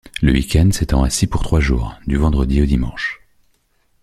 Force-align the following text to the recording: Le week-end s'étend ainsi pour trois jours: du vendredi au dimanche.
Le 0.23 0.31
week-end 0.31 0.69
s'étend 0.71 1.03
ainsi 1.03 1.27
pour 1.27 1.43
trois 1.43 1.59
jours: 1.59 1.95
du 2.07 2.17
vendredi 2.17 2.59
au 2.59 2.65
dimanche. 2.65 3.21